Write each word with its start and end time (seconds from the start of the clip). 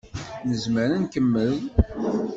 Nezmer 0.47 0.89
ad 0.95 0.99
nkemmel? 1.03 1.57